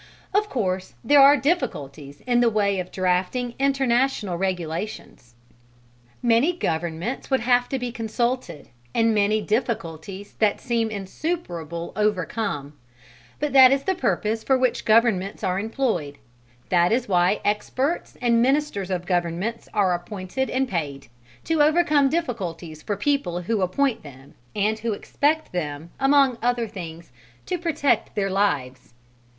[0.33, 5.35] Of course there are difficulties in the way of drafting international regulations:
[6.23, 12.73] many governments would have to be consulted and many difficulties that seem insuperable overcome;
[13.39, 16.17] but that is the purpose for which governments are employed,
[16.69, 21.09] that is why experts and ministers of governments are appointed and paid
[21.43, 26.67] to overcome difficulties for the people who appoint them and who expect them, among other
[26.67, 27.11] things,
[27.45, 28.95] to protect their lives.